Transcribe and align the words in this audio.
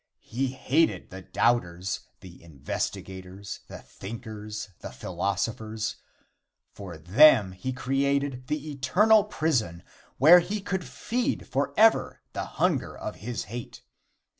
He 0.23 0.47
hated 0.47 1.11
the 1.11 1.21
doubters, 1.21 1.99
the 2.21 2.41
investigators, 2.43 3.59
the 3.67 3.77
thinkers, 3.83 4.69
the 4.79 4.91
philosophers. 4.91 5.97
For 6.73 6.97
them 6.97 7.51
he 7.51 7.71
created 7.71 8.47
the 8.47 8.71
eternal 8.71 9.23
prison 9.25 9.83
where 10.17 10.39
he 10.39 10.59
could 10.59 10.85
feed 10.87 11.47
forever 11.47 12.23
the 12.33 12.45
hunger 12.57 12.97
of 12.97 13.17
his 13.17 13.43
hate. 13.43 13.83